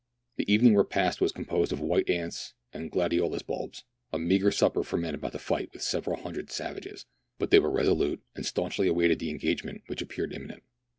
[0.37, 4.81] The evening repast was com posed of white ants and gladiolus bulbs— a meagre supper
[4.81, 7.05] for men about to fight with several hundred savages;
[7.37, 10.63] but they were resolute, and staunchly awaited the engagement which appeared imminent.